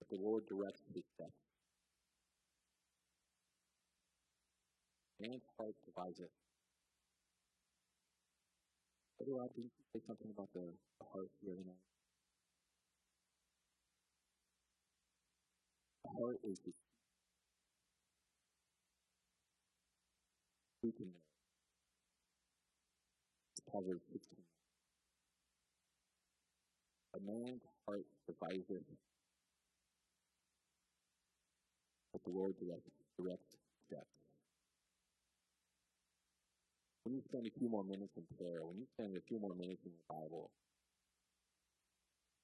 [0.00, 1.32] but the Lord directs his steps.
[5.20, 6.32] Man's heart deviseth.
[9.26, 10.64] Rob, didn't you say something about the,
[11.00, 11.82] the heart here tonight?
[16.04, 16.72] The heart is the
[20.82, 21.22] we can know.
[27.26, 28.86] Man's heart deviseth,
[32.12, 33.56] but the Lord directs, directs
[33.86, 34.16] steps
[37.06, 39.54] when you spend a few more minutes in prayer, when you spend a few more
[39.54, 40.50] minutes in the Bible,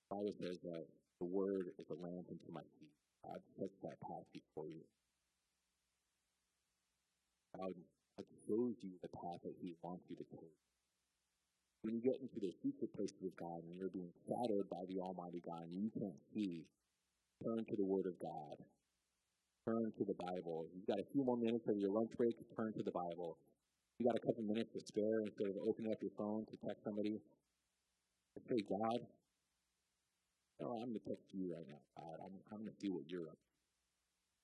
[0.07, 0.87] the Bible says that
[1.19, 2.95] the Word is a lamp unto my feet.
[3.27, 4.87] God sets that path before you.
[7.59, 7.75] God
[8.47, 10.55] shows you the path that He wants you to take.
[11.83, 15.01] When you get into the secret places of God, and you're being shadowed by the
[15.01, 16.63] Almighty God and you can't see,
[17.43, 18.57] turn to the Word of God.
[19.67, 20.67] Turn to the Bible.
[20.75, 23.37] You've got a few more minutes of your lunch break, turn to the Bible.
[23.99, 26.85] You got a couple minutes to spare instead of opening up your phone to text
[26.85, 27.21] somebody.
[28.49, 28.99] Say, God,
[30.63, 32.19] oh, I'm going to text you right now, God.
[32.25, 33.53] I'm, I'm going to see what you're up to.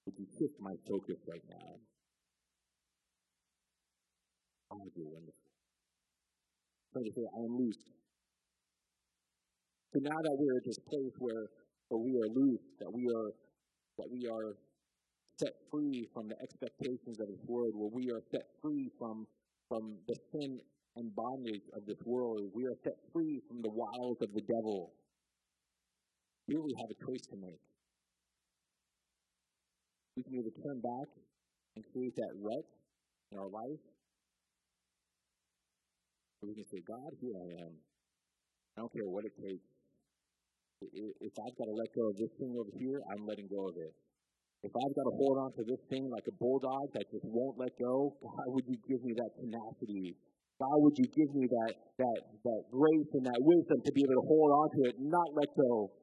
[0.06, 1.78] Would you shift my focus right now?
[4.70, 5.47] God, you're wonderful.
[7.04, 7.78] To say, I am loose.
[9.94, 11.46] So now that we're at this place where,
[11.88, 13.30] where we are loose, that we are
[13.98, 14.54] that we are
[15.38, 19.26] set free from the expectations of this world, where we are set free from
[19.68, 20.58] from the sin
[20.96, 24.92] and bondage of this world, we are set free from the wiles of the devil.
[26.46, 27.60] Here we have a choice to make.
[30.16, 31.08] We can either turn back
[31.76, 32.64] and create that rut
[33.30, 33.78] in our life,
[36.42, 37.72] or we can say, God, here I am.
[38.78, 39.66] I don't care what it takes.
[40.78, 43.74] If I've got to let go of this thing over here, I'm letting go of
[43.74, 43.90] it.
[44.62, 47.58] If I've got to hold on to this thing like a bulldog that just won't
[47.58, 50.14] let go, God, would you give me that tenacity?
[50.58, 54.18] God, would you give me that that that grace and that wisdom to be able
[54.18, 55.94] to hold on to it and not let go?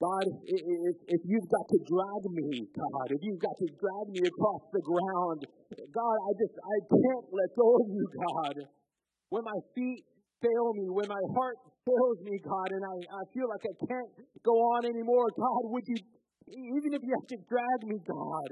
[0.00, 4.24] God, if, if you've got to drag me, God, if you've got to drag me
[4.24, 5.44] across the ground,
[5.92, 8.56] God, I just I can't let go of you, God.
[9.30, 10.02] When my feet
[10.42, 14.10] fail me, when my heart fails me, God, and I, I feel like I can't
[14.42, 15.98] go on anymore, God, would you,
[16.50, 18.50] even if you have to drag me, God,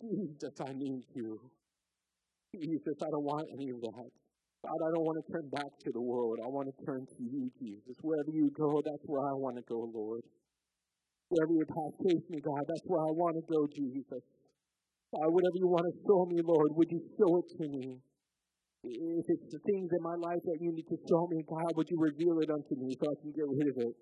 [0.00, 1.36] Jesus, I need you.
[2.54, 4.08] Jesus, I don't want any of that.
[4.64, 6.40] God, I don't want to turn back to the world.
[6.42, 7.94] I want to turn to you, Jesus.
[8.02, 10.24] Wherever you go, that's where I want to go, Lord.
[11.28, 14.24] Wherever your path takes me, God, that's where I want to go, Jesus.
[15.12, 18.00] God, whatever you want to show me, Lord, would you show it to me?
[18.84, 21.90] If it's the things in my life that you need to show me, God, would
[21.90, 23.94] you reveal it unto me so I can get rid of it?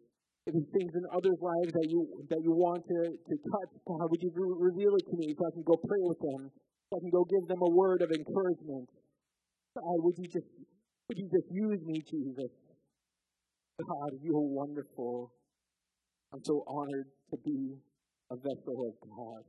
[0.47, 4.07] If it's things in others' lives that you that you want to, to touch, God,
[4.07, 6.53] would you reveal it to me so I can go pray with them,
[6.87, 8.87] so I can go give them a word of encouragement?
[9.74, 10.47] God, would you just
[11.09, 12.53] would you just use me, Jesus?
[13.81, 15.33] God, you are wonderful.
[16.33, 17.81] I'm so honored to be
[18.31, 19.43] a vessel of God.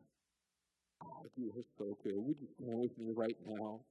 [1.03, 2.15] God, you are so good.
[2.15, 3.81] Would you stand with me right now?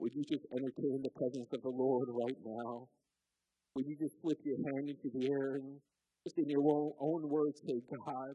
[0.00, 2.88] Would you just entertain the presence of the Lord right now?
[3.76, 5.76] Would you just flip your hand into the air and
[6.24, 6.64] just in your
[7.00, 8.34] own, words say, God,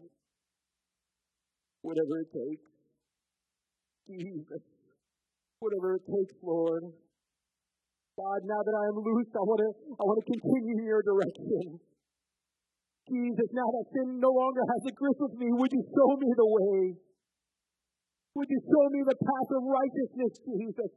[1.82, 2.70] whatever it takes,
[4.06, 4.64] Jesus,
[5.58, 6.82] whatever it takes, Lord.
[8.18, 11.02] God, now that I am loose, I want to I want to continue in your
[11.02, 11.82] direction.
[13.10, 16.30] Jesus, now that sin no longer has a grip of me, would you show me
[16.30, 16.78] the way?
[18.38, 20.92] Would you show me the path of righteousness, Jesus?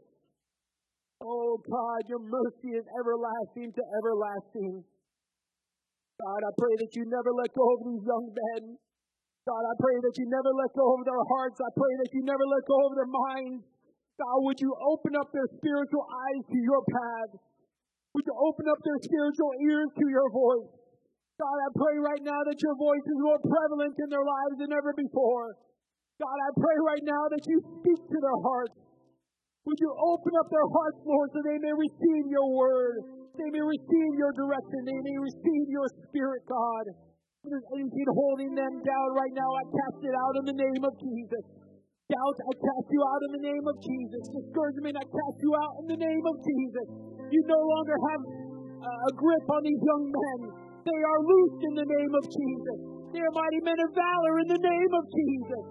[1.19, 4.87] Oh God, your mercy is everlasting to everlasting.
[6.19, 8.63] God, I pray that you never let go of these young men.
[9.47, 11.59] God, I pray that you never let go of their hearts.
[11.59, 13.63] I pray that you never let go of their minds.
[14.19, 17.33] God, would you open up their spiritual eyes to your path?
[18.15, 20.71] Would you open up their spiritual ears to your voice?
[21.39, 24.75] God, I pray right now that your voice is more prevalent in their lives than
[24.75, 25.55] ever before.
[26.19, 28.88] God, I pray right now that you speak to their hearts.
[29.69, 33.05] Would you open up their hearts, Lord, so they may receive your word?
[33.37, 34.81] They may receive your direction.
[34.89, 36.89] They may receive your spirit, God.
[36.89, 40.83] If there's anything holding them down right now, I cast it out in the name
[40.89, 41.45] of Jesus.
[42.09, 44.23] Doubt, I cast you out in the name of Jesus.
[44.41, 46.87] Discouragement, I cast you out in the name of Jesus.
[47.29, 50.39] You no longer have uh, a grip on these young men.
[50.81, 52.79] They are loosed in the name of Jesus.
[53.13, 55.65] They are mighty men of valor in the name of Jesus.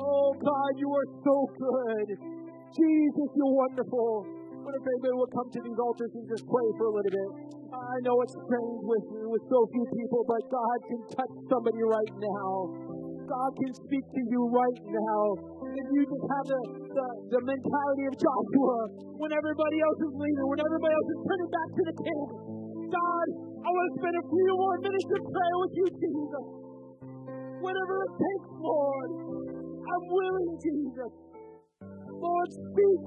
[0.00, 2.33] Oh God, you are so good.
[2.74, 4.26] Jesus, you're wonderful.
[4.66, 7.30] What if anybody will come to these altars and just pray for a little bit?
[7.70, 12.14] I know it's strange with, with so few people, but God can touch somebody right
[12.18, 12.50] now.
[13.30, 15.22] God can speak to you right now.
[15.70, 16.60] If you just have the,
[16.98, 18.78] the, the mentality of Joshua,
[19.22, 22.26] when everybody else is leaving, when everybody else is turning back to the king,
[22.90, 23.26] God,
[23.64, 26.46] I want to spend a few more minutes of prayer with you, Jesus.
[27.62, 29.10] Whatever it takes, Lord,
[29.78, 31.33] I'm willing, Jesus.
[32.24, 33.02] Lord, speak.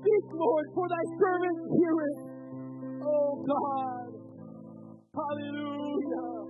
[0.00, 2.20] Speak, Lord, for thy servant heareth.
[3.04, 4.08] Oh God.
[5.14, 6.41] Hallelujah.